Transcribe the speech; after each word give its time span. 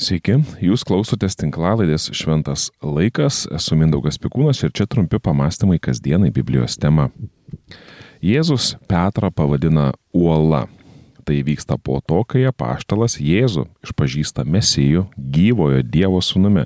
Sveiki, 0.00 0.38
jūs 0.64 0.80
klausotės 0.88 1.34
tinklalaidės 1.36 2.06
Šventas 2.16 2.70
laikas, 2.80 3.42
esu 3.52 3.76
Mindaugas 3.76 4.16
Pikūnas 4.16 4.62
ir 4.64 4.70
čia 4.72 4.86
trumpi 4.88 5.18
pamastymai 5.20 5.76
kasdienai 5.76 6.30
Biblijos 6.32 6.78
tema. 6.80 7.10
Jėzus 8.24 8.78
Petrą 8.88 9.28
pavadina 9.28 9.90
uola. 10.16 10.62
Tai 11.28 11.36
vyksta 11.44 11.76
po 11.76 11.98
to, 12.00 12.22
kai 12.24 12.46
apaštalas 12.48 13.18
Jėzų 13.20 13.66
išpažįsta 13.84 14.46
Mesijų 14.48 15.04
gyvojo 15.20 15.84
Dievo 15.84 16.22
sūnumi. 16.24 16.64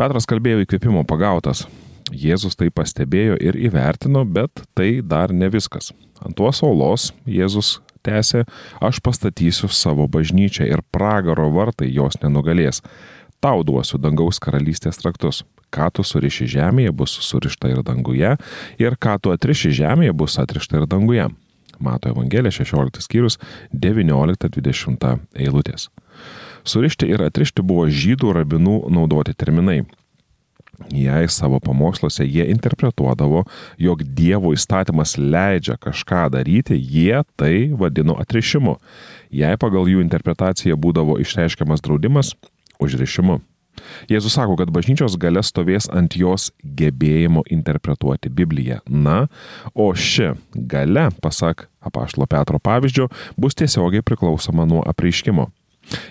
Petras 0.00 0.24
kalbėjo 0.24 0.64
įkvėpimo 0.64 1.04
pagautas. 1.04 1.66
Jėzus 2.08 2.56
tai 2.56 2.70
pastebėjo 2.72 3.36
ir 3.36 3.60
įvertino, 3.68 4.24
bet 4.24 4.64
tai 4.72 5.02
dar 5.04 5.28
ne 5.28 5.52
viskas. 5.52 5.92
Ant 6.24 6.40
tuos 6.40 6.64
olos 6.64 7.10
Jėzus 7.28 7.82
tęsė, 8.08 8.44
aš 8.80 9.02
pastatysiu 9.04 9.68
savo 9.68 10.08
bažnyčią 10.08 10.66
ir 10.68 10.82
pragaro 10.94 11.50
vartai 11.54 11.90
jos 11.92 12.18
nenugalės. 12.24 12.82
Tau 13.38 13.62
duosiu 13.62 14.00
dangaus 14.02 14.40
karalystės 14.42 14.98
traktus. 14.98 15.44
Ką 15.70 15.90
tu 15.92 16.02
suriši 16.02 16.48
žemėje, 16.48 16.94
bus 16.96 17.12
surišta 17.22 17.68
ir 17.70 17.84
danguje, 17.84 18.32
ir 18.80 18.96
ką 18.96 19.18
tu 19.22 19.34
atriši 19.34 19.74
žemėje, 19.82 20.16
bus 20.16 20.38
atrišta 20.40 20.80
ir 20.80 20.88
danguje. 20.90 21.28
Mato 21.78 22.10
Evangelija 22.10 22.50
16 22.50 23.04
skyrius 23.04 23.38
19-20 23.70 25.18
eilutės. 25.38 25.90
Surišti 26.66 27.06
ir 27.12 27.22
atrišti 27.22 27.62
buvo 27.62 27.86
žydų 27.86 28.32
rabinų 28.40 28.80
naudoti 28.90 29.36
terminai. 29.38 29.84
Jei 30.94 31.28
savo 31.28 31.58
pamoksluose 31.60 32.24
jie 32.26 32.46
interpretuodavo, 32.52 33.42
jog 33.78 34.02
Dievo 34.02 34.52
įstatymas 34.54 35.16
leidžia 35.18 35.74
kažką 35.76 36.28
daryti, 36.30 36.78
jie 36.78 37.24
tai 37.36 37.68
vadino 37.74 38.14
atrišimu. 38.22 38.78
Jei 39.34 39.58
pagal 39.58 39.90
jų 39.90 40.04
interpretaciją 40.04 40.78
būdavo 40.78 41.18
išreiškiamas 41.20 41.82
draudimas- 41.82 42.34
užrišimu. 42.84 43.40
Jėzus 44.10 44.34
sako, 44.34 44.56
kad 44.58 44.70
bažnyčios 44.74 45.16
gale 45.20 45.42
stovės 45.42 45.88
ant 45.94 46.16
jos 46.18 46.50
gebėjimo 46.62 47.44
interpretuoti 47.50 48.30
Bibliją. 48.30 48.80
Na, 48.88 49.28
o 49.74 49.92
ši 49.94 50.34
gale, 50.54 51.10
pasak 51.22 51.68
apaštalo 51.80 52.26
Petro 52.26 52.58
pavyzdžio, 52.58 53.08
bus 53.36 53.54
tiesiogiai 53.54 54.02
priklausoma 54.02 54.66
nuo 54.66 54.82
apreiškimo. 54.86 55.50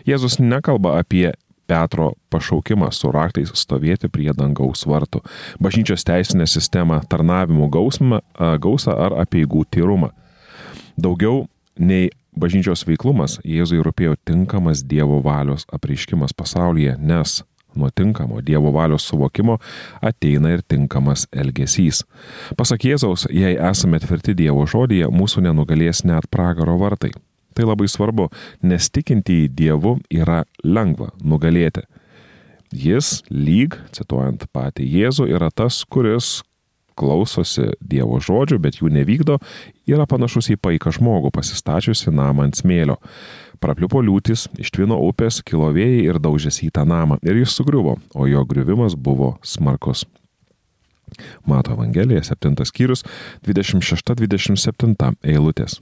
Jėzus 0.08 0.40
nekalba 0.40 0.98
apie 1.02 1.34
Petro 1.68 2.14
pašaukimą 2.32 2.90
su 2.96 3.12
raktais 3.12 3.52
stovėti 3.60 4.10
prie 4.12 4.32
dangaus 4.36 4.86
vartų, 4.88 5.22
bažnyčios 5.64 6.06
teisinę 6.08 6.48
sistemą, 6.48 7.02
tarnavimų 7.10 7.68
gausmą, 7.74 8.22
gausą 8.64 8.96
ar 8.96 9.18
apieigų 9.26 9.66
tyrumą. 9.72 10.14
Daugiau 10.98 11.46
nei 11.78 12.10
bažnyčios 12.38 12.86
veiklumas 12.88 13.38
Jėzui 13.46 13.82
rūpėjo 13.86 14.16
tinkamas 14.26 14.84
Dievo 14.88 15.20
valios 15.26 15.68
apreiškimas 15.74 16.34
pasaulyje, 16.38 16.96
nes 16.98 17.42
nuo 17.78 17.90
tinkamo 17.94 18.42
Dievo 18.46 18.72
valios 18.74 19.08
suvokimo 19.08 19.60
ateina 20.02 20.56
ir 20.56 20.64
tinkamas 20.68 21.28
elgesys. 21.32 22.04
Pasak 22.58 22.88
Jėzaus, 22.90 23.28
jei 23.30 23.58
esame 23.70 24.00
tvirti 24.02 24.36
Dievo 24.38 24.66
žodėje, 24.70 25.12
mūsų 25.14 25.46
nenugalės 25.50 26.04
net 26.08 26.30
pragaro 26.32 26.78
vartai. 26.82 27.14
Tai 27.58 27.66
labai 27.66 27.88
svarbu, 27.90 28.28
nes 28.70 28.92
tikinti 28.94 29.42
į 29.48 29.54
Dievų 29.58 29.96
yra 30.14 30.44
lengva 30.62 31.10
nugalėti. 31.26 31.88
Jis 32.70 33.24
lyg, 33.32 33.80
cituojant 33.96 34.44
patį 34.54 34.86
Jėzų, 34.86 35.26
yra 35.32 35.50
tas, 35.50 35.80
kuris 35.88 36.42
klausosi 36.98 37.72
Dievo 37.82 38.20
žodžių, 38.22 38.60
bet 38.62 38.80
jų 38.82 38.92
nevykdo, 38.94 39.38
yra 39.90 40.06
panašus 40.10 40.52
į 40.54 40.60
paiką 40.62 40.94
žmogų 40.98 41.32
pasistačiusi 41.34 42.14
namą 42.14 42.48
ant 42.48 42.60
smėlio. 42.60 42.98
Prapliupo 43.62 44.04
liūtis, 44.06 44.48
ištvino 44.62 45.00
upės, 45.08 45.42
kilo 45.46 45.72
vėjai 45.74 46.06
ir 46.12 46.22
daužėsi 46.22 46.68
į 46.68 46.76
tą 46.78 46.86
namą 46.86 47.18
ir 47.26 47.42
jis 47.42 47.58
sugriuvo, 47.58 47.98
o 48.14 48.30
jo 48.30 48.46
griuvimas 48.46 48.94
buvo 48.94 49.36
smarkus. 49.42 50.06
Mato 51.48 51.74
Evangelija 51.74 52.22
7 52.28 52.54
skyrius 52.68 53.06
26-27 53.48 55.16
eilutės. 55.24 55.80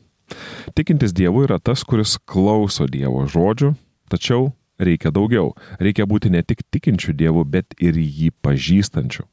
Tikintis 0.76 1.14
Dievu 1.16 1.46
yra 1.46 1.60
tas, 1.60 1.84
kuris 1.88 2.18
klauso 2.26 2.88
Dievo 2.92 3.26
žodžių, 3.30 3.74
tačiau 4.12 4.52
reikia 4.82 5.12
daugiau. 5.14 5.54
Reikia 5.80 6.08
būti 6.10 6.32
ne 6.34 6.44
tik 6.44 6.66
tikinčių 6.74 7.16
Dievu, 7.16 7.46
bet 7.48 7.78
ir 7.80 7.98
jį 8.00 8.34
pažįstančių. 8.44 9.26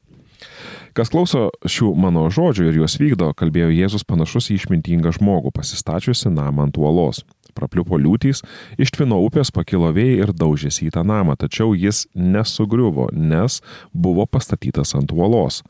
Kas 0.93 1.09
klauso 1.09 1.47
šių 1.65 1.95
mano 1.97 2.27
žodžių 2.29 2.67
ir 2.69 2.81
juos 2.83 2.99
vykdo, 3.01 3.31
kalbėjo 3.39 3.71
Jėzus 3.73 4.05
panašus 4.05 4.51
į 4.53 4.59
išmintingą 4.61 5.15
žmogų, 5.17 5.53
pasistačiusi 5.57 6.33
namą 6.33 6.67
ant 6.67 6.77
uolos. 6.77 7.23
Prapliupo 7.57 7.97
liūtys, 8.01 8.43
ištvino 8.81 9.19
upės, 9.25 9.53
pakilo 9.53 9.91
vėjai 9.93 10.21
ir 10.25 10.35
daužėsi 10.37 10.89
į 10.89 10.95
tą 10.97 11.05
namą, 11.09 11.37
tačiau 11.41 11.73
jis 11.77 12.07
nesugriuvo, 12.13 13.11
nes 13.13 13.61
buvo 13.93 14.27
pastatytas 14.29 14.95
ant 14.99 15.13
uolos. 15.17 15.63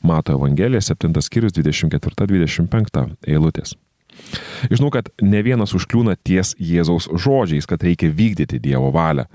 Mato 0.00 0.36
Evangelija 0.36 0.84
7 0.92 1.16
skyrius 1.24 1.56
24-25 1.56 3.06
eilutės. 3.28 3.76
Žinau, 4.70 4.90
kad 4.92 5.08
ne 5.22 5.40
vienas 5.44 5.74
užkliūna 5.76 6.16
ties 6.24 6.54
Jėzaus 6.60 7.08
žodžiais, 7.10 7.68
kad 7.68 7.82
reikia 7.84 8.10
vykdyti 8.12 8.60
Dievo 8.62 8.90
valią. 8.94 9.26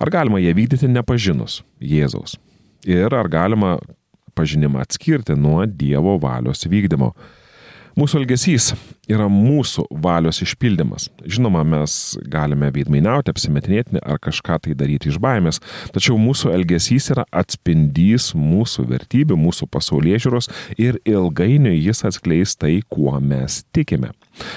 Ar 0.00 0.12
galima 0.12 0.40
ją 0.40 0.52
vykdyti 0.56 0.88
nepažinus 0.88 1.60
Jėzaus? 1.80 2.36
Ir 2.88 3.12
ar 3.12 3.28
galima 3.28 3.76
pažinimą 4.38 4.80
atskirti 4.84 5.36
nuo 5.36 5.64
Dievo 5.66 6.16
valios 6.20 6.64
vykdymo? 6.68 7.12
Mūsų 8.00 8.22
elgesys 8.22 8.70
yra 9.12 9.26
mūsų 9.28 9.82
valios 10.00 10.38
išpildymas. 10.40 11.10
Žinoma, 11.28 11.60
mes 11.68 11.96
galime 12.32 12.70
veidmainiauti, 12.72 13.28
apsimetinėti 13.34 14.00
ar 14.00 14.16
kažką 14.24 14.56
tai 14.64 14.76
daryti 14.78 15.10
iš 15.10 15.18
baimės, 15.20 15.60
tačiau 15.92 16.16
mūsų 16.16 16.54
elgesys 16.54 17.10
yra 17.12 17.26
atspindys 17.42 18.30
mūsų 18.38 18.86
vertybių, 18.88 19.36
mūsų 19.42 19.68
pasaulyje 19.76 20.22
žiūros 20.24 20.48
ir 20.80 20.96
ilgainiui 21.04 21.76
jis 21.76 22.00
atskleis 22.08 22.56
tai, 22.56 22.78
kuo 22.88 23.18
mes 23.20 23.60
tikime. 23.76 24.14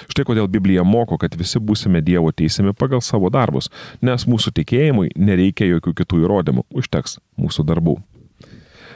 Štai 0.08 0.24
kodėl 0.30 0.48
Biblija 0.48 0.88
moko, 0.88 1.20
kad 1.20 1.36
visi 1.36 1.60
būsime 1.60 2.00
Dievo 2.00 2.32
teisimi 2.32 2.72
pagal 2.72 3.04
savo 3.04 3.34
darbus, 3.34 3.68
nes 4.00 4.24
mūsų 4.24 4.56
tikėjimui 4.62 5.12
nereikia 5.20 5.68
jokių 5.68 5.98
kitų 6.00 6.24
įrodymų, 6.24 6.70
užteks 6.72 7.20
mūsų 7.36 7.68
darbų. 7.68 8.00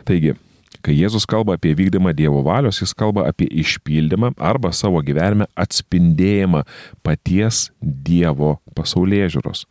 Taigi, 0.08 0.38
Kai 0.86 0.96
Jėzus 0.98 1.26
kalba 1.30 1.58
apie 1.58 1.74
vykdymą 1.78 2.14
Dievo 2.18 2.44
valios, 2.46 2.82
jis 2.82 2.94
kalba 2.98 3.28
apie 3.30 3.48
išpildymą 3.64 4.34
arba 4.38 4.72
savo 4.76 5.02
gyvenime 5.06 5.48
atspindėjimą 5.58 6.64
paties 7.06 7.68
Dievo 7.82 8.58
pasaulyje 8.78 9.32
žiūros. 9.38 9.66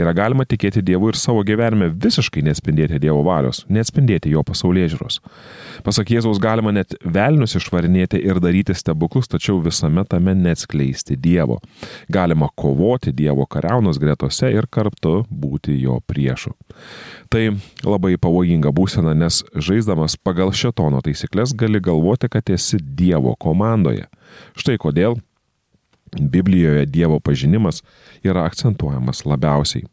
Yra 0.00 0.14
galima 0.16 0.46
tikėti 0.48 0.82
Dievu 0.84 1.10
ir 1.12 1.18
savo 1.20 1.42
gyvenime 1.46 1.90
visiškai 1.92 2.42
neatspindėti 2.46 3.00
Dievo 3.02 3.20
valios, 3.26 3.64
neatspindėti 3.68 4.32
jo 4.32 4.44
pasaulyje 4.46 4.94
žiūros. 4.94 5.20
Pasak 5.86 6.12
Jėzaus 6.14 6.40
galima 6.42 6.72
net 6.74 6.96
velnius 7.04 7.56
išvarinėti 7.58 8.20
ir 8.24 8.40
daryti 8.42 8.76
stebuklus, 8.76 9.28
tačiau 9.30 9.60
visame 9.64 10.04
tame 10.08 10.34
neatskleisti 10.38 11.18
Dievo. 11.20 11.60
Galima 12.12 12.50
kovoti 12.56 13.12
Dievo 13.12 13.46
kariaunos 13.46 14.00
gretose 14.00 14.52
ir 14.54 14.68
kartu 14.70 15.22
būti 15.28 15.76
jo 15.82 16.00
priešu. 16.06 16.54
Tai 17.28 17.44
labai 17.84 18.16
pavojinga 18.16 18.72
būsena, 18.72 19.12
nes 19.12 19.42
žaisdamas 19.52 20.16
pagal 20.16 20.52
šetono 20.56 21.02
taisyklės 21.04 21.52
gali 21.58 21.80
galvoti, 21.84 22.30
kad 22.32 22.48
esi 22.48 22.80
Dievo 22.80 23.34
komandoje. 23.36 24.06
Štai 24.56 24.78
kodėl 24.80 25.18
Biblijoje 26.16 26.86
Dievo 26.88 27.20
pažinimas 27.20 27.82
yra 28.24 28.46
akcentuojamas 28.48 29.26
labiausiai. 29.28 29.84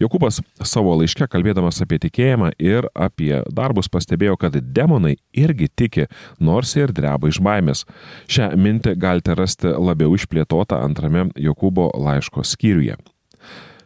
Jokūbas 0.00 0.38
savo 0.64 0.94
laiške 1.00 1.26
kalbėdamas 1.28 1.82
apie 1.84 1.98
tikėjimą 2.06 2.52
ir 2.62 2.86
apie 2.94 3.42
darbus 3.52 3.90
pastebėjo, 3.92 4.38
kad 4.40 4.56
demonai 4.62 5.16
irgi 5.36 5.68
tiki, 5.68 6.06
nors 6.38 6.76
ir 6.78 6.94
dreba 6.94 7.28
iš 7.28 7.42
baimės. 7.44 7.84
Šią 8.30 8.52
mintį 8.56 8.94
galite 9.02 9.36
rasti 9.36 9.74
labiau 9.74 10.14
išplėtotą 10.16 10.80
antrame 10.86 11.28
Jokūbo 11.36 11.90
laiško 11.98 12.46
skyriuje. 12.46 12.96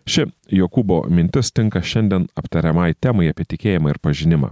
Ši 0.09 0.27
Jokūbo 0.51 1.05
mintis 1.11 1.53
tinka 1.55 1.83
šiandien 1.83 2.27
aptariamai 2.39 2.93
temai 2.99 3.28
apie 3.31 3.47
tikėjimą 3.54 3.93
ir 3.93 4.01
pažinimą. 4.03 4.51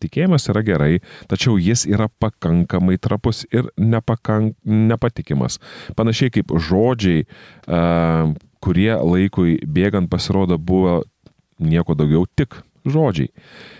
Tikėjimas 0.00 0.48
yra 0.52 0.60
gerai, 0.64 0.92
tačiau 1.28 1.56
jis 1.60 1.86
yra 1.88 2.08
pakankamai 2.20 2.98
trapus 3.00 3.44
ir 3.48 3.70
nepakank, 3.80 4.56
nepatikimas. 4.64 5.58
Panašiai 5.96 6.32
kaip 6.34 6.52
žodžiai, 6.52 7.24
kurie 8.60 8.92
laikui 8.92 9.56
bėgant 9.64 10.10
pasirodo 10.12 10.58
buvo 10.58 11.00
nieko 11.58 11.96
daugiau 11.96 12.26
tik 12.36 12.58
žodžiai. 12.84 13.32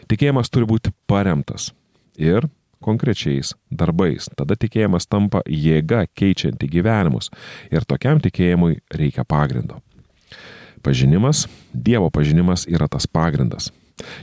Tikėjimas 0.08 0.52
turi 0.52 0.68
būti 0.68 0.92
paremtas 1.08 1.72
ir 2.16 2.48
konkrečiais 2.84 3.54
darbais. 3.70 4.30
Tada 4.36 4.56
tikėjimas 4.56 5.08
tampa 5.10 5.42
jėga 5.48 6.06
keičianti 6.16 6.68
gyvenimus 6.70 7.32
ir 7.72 7.84
tokiam 7.88 8.22
tikėjimui 8.24 8.80
reikia 8.94 9.24
pagrindo. 9.28 9.82
Pažinimas, 10.86 11.48
Dievo 11.74 12.12
pažinimas 12.14 12.62
yra 12.70 12.86
tas 12.86 13.08
pagrindas. 13.10 13.72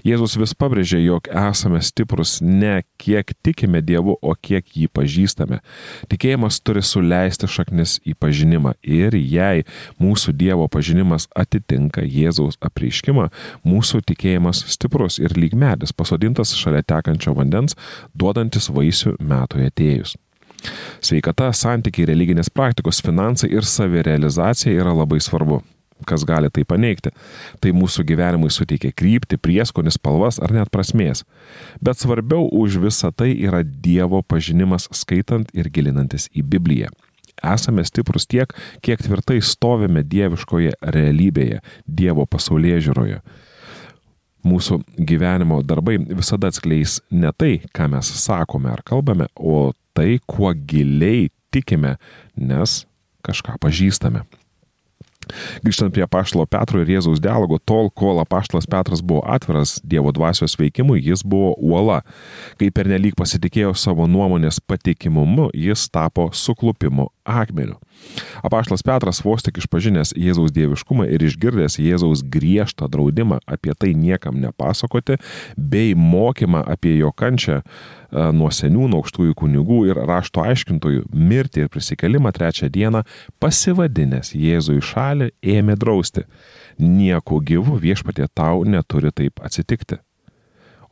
Jėzus 0.06 0.38
vis 0.38 0.54
pabrėžė, 0.56 1.00
jog 1.02 1.28
esame 1.28 1.82
stiprus 1.84 2.38
ne 2.46 2.84
kiek 3.02 3.34
tikime 3.44 3.82
Dievu, 3.84 4.16
o 4.22 4.36
kiek 4.48 4.70
jį 4.78 4.88
pažįstame. 4.94 5.60
Tikėjimas 6.08 6.62
turi 6.64 6.84
suleisti 6.86 7.50
šaknis 7.50 7.98
į 8.08 8.14
pažinimą 8.16 8.76
ir 8.86 9.18
jei 9.18 9.66
mūsų 10.00 10.36
Dievo 10.40 10.70
pažinimas 10.72 11.28
atitinka 11.36 12.06
Jėzaus 12.06 12.56
apreiškimą, 12.64 13.28
mūsų 13.68 14.04
tikėjimas 14.14 14.64
stiprus 14.78 15.20
ir 15.20 15.36
lyg 15.36 15.58
medis 15.58 15.92
pasodintas 15.92 16.56
šalia 16.56 16.86
tekančio 16.86 17.36
vandens, 17.36 17.76
duodantis 18.16 18.70
vaisių 18.72 19.18
metui 19.20 19.68
atėjus. 19.68 20.16
Sveikata, 21.04 21.50
santykiai, 21.52 22.08
religinės 22.14 22.48
praktikos, 22.48 23.04
finansai 23.04 23.52
ir 23.52 23.68
savirealizacija 23.68 24.80
yra 24.80 24.96
labai 24.96 25.20
svarbu 25.20 25.60
kas 26.08 26.26
gali 26.28 26.52
tai 26.54 26.66
paneigti. 26.68 27.14
Tai 27.64 27.74
mūsų 27.76 28.06
gyvenimui 28.10 28.52
suteikia 28.54 28.94
krypti, 28.96 29.40
prieskonis, 29.42 29.98
spalvas 30.00 30.40
ar 30.44 30.54
net 30.56 30.72
prasmės. 30.74 31.24
Bet 31.84 32.02
svarbiau 32.02 32.50
už 32.52 32.80
visą 32.84 33.14
tai 33.16 33.32
yra 33.34 33.64
Dievo 33.64 34.22
pažinimas 34.22 34.90
skaitant 34.92 35.50
ir 35.54 35.72
gilinantis 35.74 36.30
į 36.34 36.46
Bibliją. 36.56 36.92
Esame 37.44 37.84
stiprus 37.84 38.28
tiek, 38.30 38.54
kiek 38.86 39.02
tvirtai 39.04 39.40
stovime 39.44 40.04
dieviškoje 40.06 40.78
realybėje, 40.96 41.64
Dievo 41.88 42.28
pasaulyje 42.30 42.84
žiūroje. 42.88 43.20
Mūsų 44.44 44.82
gyvenimo 45.08 45.62
darbai 45.64 45.98
visada 46.04 46.50
atskleis 46.52 47.00
ne 47.12 47.32
tai, 47.32 47.62
ką 47.76 47.88
mes 47.96 48.10
sakome 48.20 48.72
ar 48.72 48.84
kalbame, 48.86 49.30
o 49.36 49.72
tai, 49.96 50.20
kuo 50.28 50.52
giliai 50.54 51.30
tikime, 51.54 51.96
nes 52.36 52.84
kažką 53.24 53.56
pažįstame. 53.64 54.26
Grįžtant 55.64 55.94
prie 55.94 56.08
Paštalo 56.10 56.46
Petro 56.50 56.82
ir 56.82 56.92
Jėzaus 56.96 57.22
dialogo, 57.24 57.60
tol, 57.60 57.90
kol 57.94 58.22
Paštalas 58.30 58.68
Petras 58.70 59.04
buvo 59.04 59.24
atviras 59.30 59.78
Dievo 59.84 60.14
dvasios 60.16 60.58
veikimui, 60.60 61.02
jis 61.04 61.24
buvo 61.26 61.54
uola. 61.58 62.02
Kai 62.60 62.72
pernelyg 62.74 63.18
pasitikėjo 63.20 63.74
savo 63.78 64.08
nuomonės 64.10 64.62
patikimumu, 64.64 65.50
jis 65.54 65.88
tapo 65.94 66.30
suklupimu 66.34 67.10
akmeniu. 67.24 67.80
Apaštlas 68.44 68.84
Petras 68.84 69.22
vos 69.24 69.44
tik 69.46 69.58
išpažinęs 69.62 70.14
Jėzaus 70.20 70.52
dieviškumą 70.56 71.08
ir 71.08 71.24
išgirdęs 71.24 71.80
Jėzaus 71.80 72.24
griežtą 72.28 72.90
draudimą 72.92 73.40
apie 73.48 73.74
tai 73.80 73.94
niekam 73.96 74.40
nepasakoti, 74.44 75.18
bei 75.58 75.96
mokymą 75.96 76.64
apie 76.76 76.98
jo 76.98 77.12
kančią 77.16 77.60
e, 77.60 77.64
nuo 78.36 78.52
seniūnų 78.52 79.00
aukštųjų 79.00 79.36
kunigų 79.40 79.80
ir 79.90 80.02
rašto 80.10 80.44
aiškintojų 80.44 81.08
mirtį 81.14 81.66
ir 81.66 81.74
prisikelimą 81.74 82.34
trečią 82.36 82.72
dieną, 82.74 83.04
pasivadinęs 83.40 84.34
Jėzų 84.36 84.80
į 84.80 84.88
šalį, 84.92 85.30
ėmė 85.58 85.78
drausti. 85.80 86.28
Nieko 86.80 87.40
gyvų 87.40 87.80
viešpatė 87.84 88.28
tau 88.34 88.64
neturi 88.68 89.14
taip 89.16 89.44
atsitikti. 89.44 90.02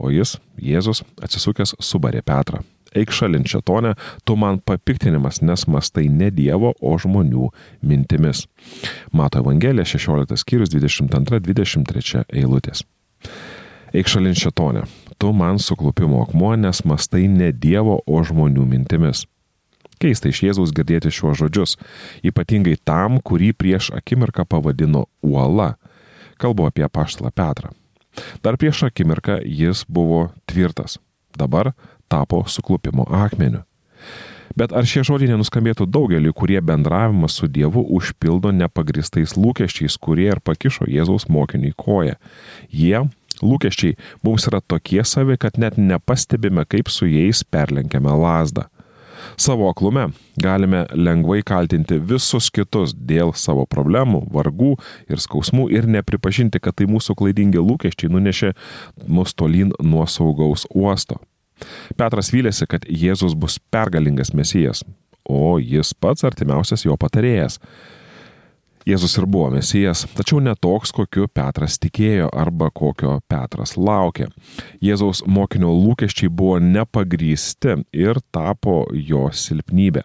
O 0.01 0.09
jis, 0.09 0.39
Jėzus, 0.57 1.03
atsisukęs, 1.21 1.75
subarė 1.77 2.23
Petrą 2.25 2.63
eik 2.95 3.11
šalin 3.15 3.45
šetonę, 3.47 3.93
tu 4.23 4.35
man 4.35 4.59
papiktinimas, 4.59 5.41
nes 5.41 5.67
mastai 5.67 6.07
ne 6.09 6.31
Dievo, 6.31 6.73
o 6.81 6.93
žmonių 6.99 7.49
mintimis. 7.81 8.45
Mato 9.11 9.41
Evangelija 9.41 9.85
16 9.85 10.37
skyrius 10.41 10.73
22-23 10.73 12.25
eilutės. 12.29 12.85
Eik 13.91 14.07
šalin 14.07 14.37
šetonę, 14.37 14.85
tu 15.19 15.33
man 15.35 15.59
suklupimo 15.59 16.21
akmuo, 16.23 16.55
nes 16.55 16.83
mastai 16.87 17.27
ne 17.27 17.51
Dievo, 17.51 17.99
o 18.07 18.23
žmonių 18.23 18.65
mintimis. 18.67 19.25
Keista 20.01 20.31
iš 20.31 20.39
Jėzaus 20.47 20.71
girdėti 20.73 21.11
šiuos 21.13 21.37
žodžius, 21.43 21.75
ypatingai 22.25 22.73
tam, 22.81 23.19
kurį 23.21 23.51
prieš 23.53 23.91
akimirką 23.93 24.47
pavadino 24.49 25.05
uola. 25.21 25.75
Kalbu 26.41 26.65
apie 26.71 26.87
paštalą 26.89 27.29
Petrą. 27.35 27.69
Dar 28.41 28.57
prieš 28.57 28.87
akimirką 28.89 29.37
jis 29.45 29.85
buvo 29.87 30.31
tvirtas. 30.49 30.97
Dabar 31.37 31.71
tapo 32.11 32.43
suklupimo 32.47 33.07
akmeniu. 33.23 33.63
Bet 34.57 34.73
ar 34.75 34.87
šie 34.87 35.03
žodžiai 35.07 35.31
nenuskambėtų 35.31 35.87
daugeliu, 35.87 36.33
kurie 36.35 36.59
bendravimą 36.59 37.29
su 37.31 37.47
Dievu 37.47 37.85
užpildo 37.95 38.51
nepagristais 38.55 39.37
lūkesčiais, 39.39 39.95
kurie 39.95 40.27
ir 40.33 40.41
pakišo 40.43 40.89
Jėzaus 40.91 41.29
mokiniui 41.31 41.71
koją? 41.79 42.17
Jie, 42.67 43.05
lūkesčiai, 43.39 43.95
mums 44.25 44.49
yra 44.51 44.59
tokie 44.59 45.05
savi, 45.07 45.39
kad 45.39 45.59
net 45.61 45.79
nepastebime, 45.79 46.65
kaip 46.67 46.91
su 46.91 47.07
jais 47.07 47.45
perlenkiame 47.47 48.11
lasdą. 48.23 48.67
Savo 49.37 49.69
aklume 49.69 50.07
galime 50.41 50.85
lengvai 50.97 51.43
kaltinti 51.45 51.99
visus 52.11 52.49
kitus 52.53 52.95
dėl 52.97 53.35
savo 53.37 53.67
problemų, 53.69 54.25
vargų 54.33 54.73
ir 55.11 55.21
skausmų 55.21 55.69
ir 55.71 55.87
nepripažinti, 55.87 56.59
kad 56.59 56.79
tai 56.81 56.89
mūsų 56.91 57.15
klaidingi 57.19 57.61
lūkesčiai 57.61 58.11
nunešė 58.11 58.53
mus 59.07 59.37
tolyn 59.37 59.75
nuo 59.79 60.07
saugaus 60.09 60.65
uosto. 60.73 61.21
Petras 61.99 62.31
vylėsi, 62.33 62.67
kad 62.69 62.85
Jėzus 62.87 63.35
bus 63.37 63.59
pergalingas 63.73 64.33
mesijas, 64.37 64.83
o 65.27 65.57
jis 65.61 65.93
pats 65.93 66.25
artimiausias 66.27 66.85
jo 66.87 66.97
patarėjas. 66.99 67.59
Jėzus 68.87 69.13
ir 69.19 69.27
buvo 69.29 69.51
mesijas, 69.53 70.07
tačiau 70.17 70.39
ne 70.41 70.55
toks, 70.57 70.89
kokiu 70.95 71.27
Petras 71.29 71.77
tikėjo 71.77 72.31
arba 72.33 72.71
kokio 72.73 73.19
Petras 73.29 73.75
laukė. 73.77 74.31
Jėzaus 74.81 75.21
mokinio 75.29 75.69
lūkesčiai 75.75 76.31
buvo 76.33 76.57
nepagrysti 76.63 77.77
ir 77.93 78.17
tapo 78.33 78.87
jo 78.97 79.27
silpnybė. 79.29 80.01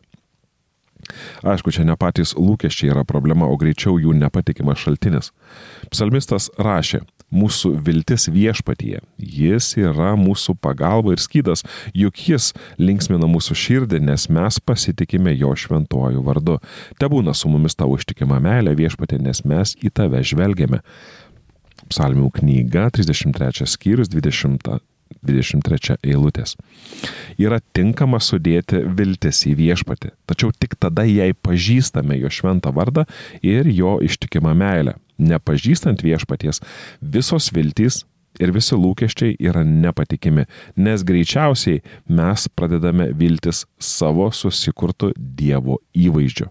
Aišku, 1.46 1.72
čia 1.72 1.86
ne 1.86 1.96
patys 1.96 2.34
lūkesčiai 2.36 2.90
yra 2.92 3.04
problema, 3.08 3.48
o 3.48 3.56
greičiau 3.56 3.96
jų 4.02 4.14
nepatikimas 4.18 4.82
šaltinis. 4.82 5.32
Psalmistas 5.92 6.50
rašė, 6.58 7.04
mūsų 7.34 7.72
viltis 7.86 8.28
viešpatyje, 8.32 9.00
jis 9.18 9.72
yra 9.80 10.14
mūsų 10.18 10.56
pagalba 10.62 11.14
ir 11.16 11.22
skydas, 11.22 11.64
juk 11.96 12.20
jis 12.28 12.52
linksmina 12.78 13.28
mūsų 13.30 13.56
širdį, 13.62 14.00
nes 14.06 14.28
mes 14.32 14.60
pasitikime 14.62 15.34
jo 15.34 15.52
šventuoju 15.56 16.22
vardu. 16.26 16.58
Te 17.00 17.10
būna 17.10 17.34
su 17.34 17.50
mumis 17.52 17.78
tavo 17.78 17.98
ištikima 17.98 18.40
meilė 18.42 18.76
viešpatė, 18.78 19.20
nes 19.22 19.44
mes 19.44 19.76
į 19.82 19.92
tave 19.94 20.22
žvelgiame. 20.26 20.82
Psalmių 21.90 22.30
knyga 22.40 22.88
33 22.94 23.66
skyrius 23.70 24.10
20 24.10 24.78
23 25.26 25.96
eilutės. 26.06 26.56
Yra 27.38 27.60
tinkama 27.74 28.18
sudėti 28.22 28.82
viltis 28.98 29.42
į 29.48 29.54
viešpatį, 29.58 30.12
tačiau 30.26 30.52
tik 30.54 30.76
tada 30.82 31.06
jei 31.06 31.34
pažįstame 31.34 32.18
jo 32.20 32.30
šventą 32.32 32.72
vardą 32.74 33.06
ir 33.42 33.70
jo 33.70 33.96
ištikimą 34.06 34.54
meilę. 34.58 34.96
Nepažįstant 35.18 36.02
viešpaties, 36.04 36.60
visos 37.00 37.48
viltys 37.54 38.02
ir 38.40 38.52
visi 38.52 38.76
lūkesčiai 38.76 39.36
yra 39.40 39.62
nepatikimi, 39.64 40.44
nes 40.76 41.04
greičiausiai 41.08 41.80
mes 42.12 42.48
pradedame 42.52 43.10
viltis 43.16 43.64
savo 43.80 44.28
susikurtų 44.32 45.14
Dievo 45.16 45.80
įvaizdžiu. 45.96 46.50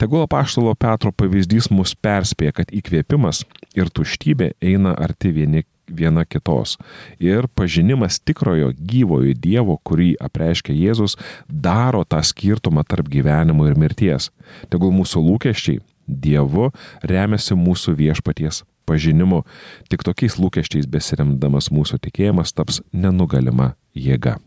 Tegul 0.00 0.22
apaštalo 0.24 0.72
Petro 0.80 1.10
pavyzdys 1.12 1.68
mus 1.74 1.92
perspėja, 1.92 2.54
kad 2.60 2.70
įkvėpimas 2.72 3.42
ir 3.76 3.90
tuštybė 3.92 4.54
eina 4.64 4.94
arti 4.96 5.32
vieni 5.34 5.66
viena 5.90 6.24
kitos. 6.24 6.76
Ir 7.18 7.48
pažinimas 7.58 8.20
tikrojo 8.22 8.70
gyvojo 8.78 9.34
Dievo, 9.34 9.76
kurį 9.82 10.12
apreiškia 10.22 10.76
Jėzus, 10.76 11.16
daro 11.48 12.04
tą 12.06 12.22
skirtumą 12.24 12.84
tarp 12.86 13.10
gyvenimo 13.10 13.66
ir 13.68 13.78
mirties. 13.78 14.30
Tegul 14.70 14.94
mūsų 14.94 15.24
lūkesčiai 15.26 15.80
Dievu 16.10 16.70
remiasi 17.06 17.56
mūsų 17.58 17.94
viešpaties 18.00 18.64
pažinimu. 18.90 19.44
Tik 19.90 20.04
tokiais 20.06 20.38
lūkesčiais 20.40 20.90
besiremdamas 20.90 21.70
mūsų 21.74 22.00
tikėjimas 22.06 22.54
taps 22.56 22.82
nenugalima 22.92 23.74
jėga. 23.94 24.38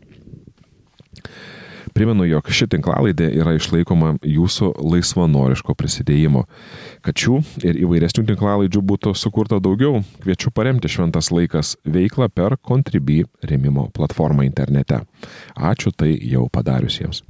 Primenu, 1.94 2.24
jog 2.26 2.48
ši 2.50 2.66
tinklalaidė 2.72 3.28
yra 3.38 3.52
išlaikoma 3.54 4.16
jūsų 4.26 4.72
laisvanoriško 4.82 5.76
prisidėjimo. 5.78 6.42
Kad 7.06 7.22
šių 7.22 7.36
ir 7.62 7.78
įvairesnių 7.84 8.24
tinklalaidžių 8.32 8.82
būtų 8.82 9.12
sukurta 9.14 9.60
daugiau, 9.62 10.00
kviečiu 10.24 10.50
paremti 10.50 10.90
Šventas 10.90 11.30
laikas 11.30 11.76
veiklą 11.86 12.26
per 12.34 12.58
Contribui 12.58 13.22
remimo 13.46 13.86
platformą 13.94 14.48
internete. 14.48 15.04
Ačiū 15.54 15.94
tai 15.94 16.16
jau 16.18 16.48
padariusiems. 16.50 17.22